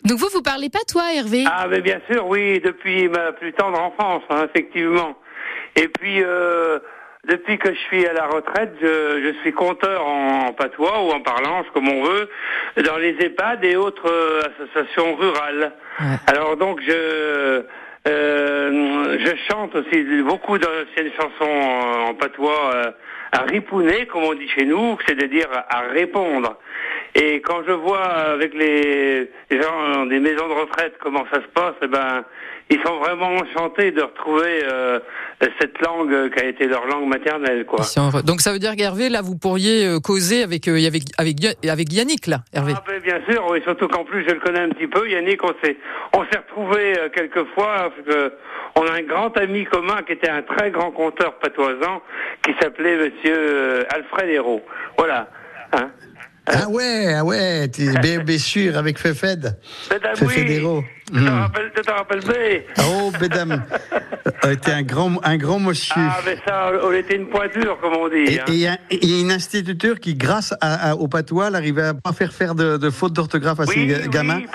Donc 0.06 0.18
vous, 0.18 0.30
vous 0.34 0.42
parlez 0.42 0.70
pas 0.70 0.80
toi 0.88 1.14
Hervé? 1.14 1.44
Ah, 1.48 1.68
mais 1.70 1.82
bien 1.82 2.00
sûr, 2.10 2.28
oui, 2.28 2.60
depuis 2.60 3.08
ma 3.08 3.32
plus 3.34 3.54
tendre 3.54 3.80
enfance, 3.80 4.24
hein, 4.30 4.48
effectivement. 4.50 5.16
Et 5.76 5.88
puis, 5.88 6.24
euh, 6.24 6.80
depuis 7.28 7.58
que 7.58 7.74
je 7.74 7.80
suis 7.80 8.06
à 8.08 8.14
la 8.14 8.26
retraite, 8.28 8.74
je, 8.82 9.22
je 9.24 9.34
suis 9.42 9.52
compteur 9.54 10.06
en 10.06 10.54
patois 10.54 11.04
ou 11.04 11.12
en 11.12 11.22
parlange, 11.22 11.66
comme 11.74 11.88
on 11.88 12.04
veut, 12.04 12.30
dans 12.84 12.98
les 12.98 13.16
EHPAD 13.20 13.64
et 13.64 13.76
autres 13.76 14.10
euh, 14.10 14.42
associations 14.50 15.16
rurales. 15.16 15.72
Ouais. 16.00 16.06
Alors 16.28 16.58
donc, 16.58 16.82
je, 16.82 17.64
euh, 18.08 19.18
je 19.20 19.36
chante 19.50 19.76
aussi 19.76 20.04
beaucoup 20.24 20.58
d'anciennes 20.58 21.12
chansons 21.16 21.52
en, 21.52 22.10
en 22.10 22.14
patois 22.16 22.72
euh, 22.74 22.92
à 23.32 23.42
ripouner, 23.44 24.08
comme 24.08 24.24
on 24.24 24.34
dit 24.34 24.50
chez 24.50 24.66
nous, 24.66 24.98
c'est-à-dire 25.08 25.48
à 25.70 25.82
répondre. 25.82 26.58
Et 27.16 27.42
quand 27.42 27.64
je 27.68 27.74
vois 27.74 28.04
avec 28.04 28.54
les, 28.54 29.30
gens 29.52 30.06
des 30.06 30.20
maisons 30.20 30.48
de 30.48 30.54
retraite 30.54 30.94
comment 31.02 31.26
ça 31.32 31.42
se 31.42 31.48
passe, 31.54 31.76
eh 31.82 31.88
ben, 31.88 32.24
ils 32.70 32.80
sont 32.86 33.00
vraiment 33.00 33.36
enchantés 33.36 33.92
de 33.92 34.02
retrouver 34.02 34.62
euh, 34.64 35.00
cette 35.60 35.82
langue 35.82 36.34
qui 36.34 36.42
a 36.42 36.48
été 36.48 36.68
leur 36.68 36.86
langue 36.86 37.08
maternelle, 37.08 37.66
quoi. 37.66 37.84
Donc 38.24 38.40
ça 38.40 38.54
veut 38.54 38.60
dire 38.60 38.78
qu'Hervé, 38.78 39.10
là, 39.10 39.22
vous 39.22 39.38
pourriez 39.38 39.86
euh, 39.86 40.00
causer 40.00 40.44
avec, 40.44 40.70
euh, 40.70 40.88
avec, 40.88 41.04
avec, 41.18 41.36
avec 41.68 41.92
Yannick, 41.92 42.28
là, 42.28 42.38
Hervé. 42.54 42.74
Ah, 42.78 42.84
ben, 42.88 43.02
bien 43.02 43.20
sûr, 43.30 43.46
oui, 43.50 43.62
surtout 43.64 43.90
qu'en 43.90 44.06
plus 44.06 44.24
je 44.26 44.34
le 44.34 44.40
connais 44.40 44.60
un 44.60 44.70
petit 44.70 44.88
peu, 44.88 45.10
Yannick, 45.10 45.44
on 45.44 45.54
s'est 45.62 45.76
on 46.14 46.24
s'est 46.26 46.40
retrouvés 46.40 46.98
euh, 46.98 47.10
quelques 47.10 47.46
fois, 47.54 47.92
parce 47.92 48.08
que 48.08 48.34
on 48.76 48.86
a 48.86 48.94
un 48.94 49.02
grand 49.02 49.36
ami 49.38 49.66
commun 49.66 50.02
qui 50.06 50.14
était 50.14 50.30
un 50.30 50.42
très 50.42 50.72
grand 50.72 50.92
conteur 50.92 51.36
patoisant, 51.40 52.02
qui 52.44 52.54
s'appelait 52.62 52.98
Monsieur 52.98 53.36
euh, 53.36 53.84
Alfred 53.90 54.30
Hérault. 54.30 54.62
Voilà. 54.98 55.30
Hein. 55.74 55.90
Ah 56.48 56.68
ouais, 56.70 57.14
ah 57.14 57.24
ouais, 57.24 57.68
t'es 57.68 57.92
bien, 58.02 58.38
sûr, 58.38 58.78
avec 58.78 58.98
Fefed. 58.98 59.58
Madame, 59.92 60.16
Fefed 60.16 60.46
oui. 60.48 60.52
Hérault. 60.54 60.84
Tu 61.08 61.14
te 61.14 61.20
Hmm. 61.20 61.50
te 61.84 61.92
rappelles 61.92 62.22
bien 62.22 62.62
Oh, 62.90 63.12
mesdames, 63.22 63.64
euh, 64.46 64.56
t'es 64.56 64.72
un 64.72 64.82
grand, 64.82 65.12
un 65.24 65.38
grand 65.38 65.60
monsieur. 65.60 65.94
Ah, 65.98 66.20
mais 66.26 66.38
ça, 66.48 66.72
on 66.84 66.92
était 66.94 67.18
une 67.18 67.28
pointure, 67.28 67.78
comme 67.82 67.94
on 67.96 68.08
dit. 68.08 68.34
Et 68.34 68.40
hein. 68.40 68.46
et 68.48 68.52
il 68.54 68.58
y, 68.60 68.68
a- 68.68 68.78
et 68.90 69.00
il 69.02 69.10
y 69.10 69.18
a 69.18 69.22
une 69.22 69.32
instituteur 69.32 70.00
qui, 70.00 70.16
grâce 70.16 70.54
à, 70.62 70.92
à- 70.92 70.96
au 70.96 71.08
patois, 71.10 71.50
n'arrivait 71.50 71.84
à 71.88 71.94
pas 71.94 72.14
faire 72.14 72.32
faire 72.34 72.56
de, 72.56 72.78
de 72.78 72.90
fautes 72.90 73.14
d'orthographe 73.14 73.60
à 73.60 73.66
ses 73.66 73.80
Oui, 73.80 73.88
ga- 73.88 74.08
gamins. 74.08 74.38
oui, 74.38 74.48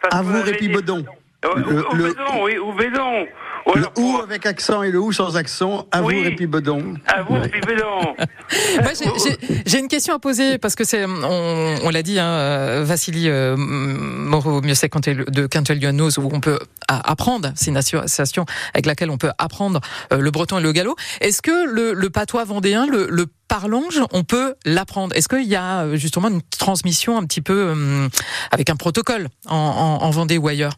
parce 0.00 0.14
À 0.14 0.22
vous, 0.22 0.40
Répi 0.42 0.68
Bedon. 0.68 1.04
Euh, 1.44 1.48
Le- 1.56 1.62
ou, 1.64 1.92
ou 1.92 1.96
le- 1.96 2.04
Bédon, 2.04 2.44
oui, 2.44 2.58
ou 2.58 2.72
Bédon. 2.72 3.26
Ou 3.66 3.72
Le 3.74 3.78
alors 3.78 3.92
ou 3.98 4.18
avec 4.22 4.46
accent 4.46 4.82
et 4.84 4.90
le 4.92 5.00
ou 5.00 5.12
sans 5.12 5.36
accent, 5.36 5.86
à 5.90 6.00
Oui. 6.02 6.14
vous, 6.16 6.22
Répi 6.22 6.46
Bedon. 6.46 6.94
À 7.06 7.22
vous, 7.22 7.34
Pibedon. 7.40 8.14
Moi, 8.82 8.92
j'ai- 8.96 9.10
j'ai- 9.24 9.62
j'ai 9.66 9.78
une 9.80 9.88
question 9.88 10.14
à 10.14 10.20
poser 10.20 10.58
parce 10.58 10.76
que 10.76 10.84
c'est, 10.84 11.04
on, 11.04 11.74
on 11.82 11.90
l'a 11.90 12.02
dit, 12.04 12.20
hein, 12.20 12.26
euh, 12.28 12.84
Vassili 12.86 13.28
euh, 13.28 13.56
Moreau 13.56 14.60
Miosek 14.62 14.92
de 15.30 15.46
Quintel-Duanos, 15.48 16.16
où 16.18 16.28
on 16.32 16.38
peut 16.40 16.60
apprendre, 16.88 17.50
c'est 17.56 17.70
une 17.70 17.76
association 17.76 18.46
avec 18.72 18.86
laquelle 18.86 19.10
on 19.10 19.18
peut 19.18 19.32
apprendre 19.38 19.80
euh, 20.12 20.18
le 20.18 20.30
breton 20.30 20.58
et 20.58 20.62
le 20.62 20.70
gallo. 20.72 20.94
Est-ce 21.20 21.42
que 21.42 21.66
le, 21.68 21.92
le 21.92 22.10
patois 22.10 22.44
vendéen, 22.44 22.86
le, 22.86 23.08
le 23.10 23.26
parlange, 23.48 24.00
on 24.12 24.22
peut 24.22 24.54
l'apprendre? 24.64 25.14
Est-ce 25.16 25.28
qu'il 25.28 25.42
y 25.48 25.56
a 25.56 25.80
euh, 25.82 25.96
justement 25.96 26.28
une 26.28 26.42
transmission 26.56 27.18
un 27.18 27.24
petit 27.24 27.40
peu 27.40 27.72
euh, 27.74 28.08
avec 28.52 28.70
un 28.70 28.76
protocole 28.76 29.26
en, 29.48 29.56
en, 29.56 30.04
en 30.06 30.10
Vendée 30.10 30.38
ou 30.38 30.46
ailleurs? 30.46 30.74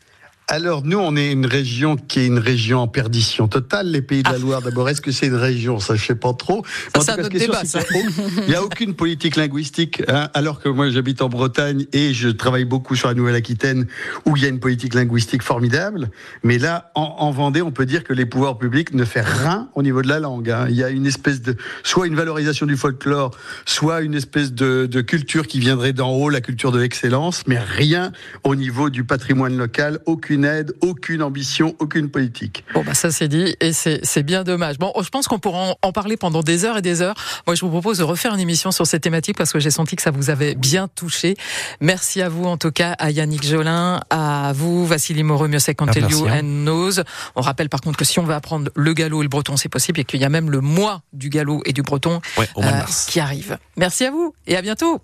Alors, 0.50 0.83
nous, 0.83 0.97
on 0.97 1.14
est 1.14 1.31
une 1.31 1.45
région 1.45 1.97
qui 1.97 2.21
est 2.21 2.26
une 2.26 2.38
région 2.38 2.78
en 2.81 2.88
perdition 2.88 3.49
totale, 3.49 3.90
les 3.90 4.00
Pays 4.00 4.23
de 4.23 4.31
la 4.33 4.38
Loire. 4.38 4.62
D'abord, 4.62 4.88
est-ce 4.88 5.02
que 5.02 5.12
c'est 5.12 5.26
une 5.26 5.35
région? 5.35 5.78
Ça, 5.78 5.95
je 5.95 6.02
sais 6.07 6.14
pas 6.14 6.33
trop. 6.33 6.64
C'est 6.97 7.05
tout 7.17 7.21
un 7.23 7.28
débat, 7.28 7.61
c'est 7.67 7.87
qu'il 7.87 7.97
y 7.99 8.00
a 8.00 8.07
au- 8.07 8.43
Il 8.45 8.49
n'y 8.49 8.55
a 8.55 8.62
aucune 8.64 8.95
politique 8.95 9.37
linguistique, 9.37 10.02
hein, 10.09 10.31
alors 10.33 10.61
que 10.61 10.71
moi, 10.71 10.88
j'habite 10.90 11.21
en 11.21 11.28
Bretagne 11.28 11.85
et 11.93 12.14
je 12.14 12.31
travaille 12.31 12.64
beaucoup 12.64 12.97
sur 12.97 13.09
la 13.09 13.14
Nouvelle-Aquitaine, 13.14 13.88
où 14.25 14.38
il 14.38 14.43
y 14.43 14.47
a 14.47 14.49
une 14.49 14.59
politique 14.59 14.95
linguistique 14.95 15.43
formidable. 15.43 16.09
Mais 16.43 16.57
là, 16.57 16.93
en, 16.95 17.02
en 17.19 17.31
Vendée, 17.31 17.61
on 17.61 17.71
peut 17.71 17.85
dire 17.85 18.02
que 18.02 18.14
les 18.14 18.25
pouvoirs 18.25 18.57
publics 18.57 18.95
ne 18.95 19.05
font 19.05 19.21
rien 19.23 19.69
au 19.75 19.83
niveau 19.83 20.00
de 20.00 20.09
la 20.09 20.19
langue. 20.19 20.49
hein. 20.50 20.64
Il 20.71 20.76
y 20.76 20.83
a 20.83 20.88
une 20.88 21.05
espèce 21.05 21.43
de, 21.43 21.57
soit 21.83 22.07
une 22.07 22.14
valorisation 22.17 22.64
du 22.64 22.78
folklore, 22.78 23.33
soit 23.67 24.00
une 24.00 24.14
espèce 24.14 24.55
de, 24.55 24.87
de 24.87 25.00
culture 25.02 25.47
qui 25.47 25.61
viendrait 25.61 25.93
d'en 25.93 26.11
haut, 26.12 26.31
la 26.31 26.40
culture 26.40 26.73
de 26.73 26.78
l'excellence, 26.78 27.43
mais 27.47 27.59
rien 27.59 28.12
au 28.45 28.55
niveau 28.57 28.88
du 28.88 29.05
patrimoine 29.05 29.55
local, 29.55 29.99
aucune 30.07 30.38
aide, 30.45 30.73
aucune 30.80 31.23
ambition, 31.23 31.75
aucune 31.78 32.11
politique. 32.11 32.64
Bon, 32.75 32.83
bah 32.85 32.95
ça 32.95 33.11
c'est 33.11 33.28
dit 33.28 33.57
et 33.61 33.73
c'est 33.73 34.23
bien 34.23 34.45
dommage. 34.45 34.78
Bon, 34.78 34.92
je 35.00 35.09
pense 35.09 35.28
qu'on 35.28 35.38
pourra 35.38 35.59
en, 35.71 35.76
en 35.83 35.92
parler 35.92 36.16
pendant 36.16 36.42
des 36.42 36.64
heures 36.64 36.78
et 36.78 36.83
des 36.83 37.02
heures. 37.02 37.14
Moi, 37.47 37.54
je 37.54 37.62
vous 37.64 37.71
propose 37.71 37.99
de 37.99 38.04
refaire 38.04 38.35
une 38.35 38.40
émission 38.40 38.71
sur 38.71 38.87
cette 38.87 39.02
thématique 39.02 39.37
parce 39.37 39.52
que 39.52 39.59
j'ai 39.59 39.71
senti 39.71 39.97
que 39.97 40.02
ça 40.02 40.11
vous 40.11 40.30
avait 40.30 40.54
bien 40.54 40.88
touché. 40.88 41.37
Merci 41.80 42.23
à 42.23 42.28
vous 42.28 42.45
en 42.45 42.57
tout 42.57 42.71
cas, 42.71 42.92
à 42.99 43.11
Yannick 43.11 43.47
Jolin, 43.47 44.00
à 44.11 44.52
vous, 44.54 44.87
Vassili 44.87 45.23
Moreau, 45.23 45.49
Miosek 45.49 45.76
Canteliu 45.76 46.07
merci, 46.09 46.28
hein. 46.28 46.40
and 46.40 46.64
Nose. 46.64 47.04
On 47.37 47.40
rappelle 47.40 47.68
par 47.68 47.80
contre 47.80 47.99
que 47.99 48.04
si 48.04 48.18
on 48.18 48.25
veut 48.25 48.35
apprendre 48.35 48.71
le 48.75 48.92
gallo 48.92 49.21
et 49.21 49.25
le 49.25 49.28
breton, 49.28 49.57
c'est 49.57 49.68
possible 49.68 50.00
et 50.00 50.04
qu'il 50.04 50.21
y 50.21 50.25
a 50.25 50.28
même 50.28 50.50
le 50.50 50.61
mois 50.61 51.02
du 51.12 51.28
gallo 51.28 51.62
et 51.64 51.73
du 51.73 51.83
breton 51.83 52.21
Ouais, 52.37 52.49
euh, 52.59 52.71
qui 53.09 53.21
arrive. 53.21 53.59
Merci 53.76 54.04
à 54.04 54.11
vous 54.11 54.35
et 54.47 54.57
à 54.57 54.62
bientôt. 54.62 54.97